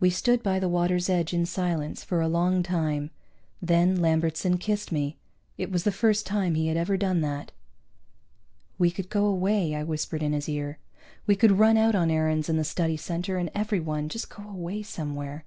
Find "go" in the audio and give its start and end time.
9.08-9.26, 14.28-14.42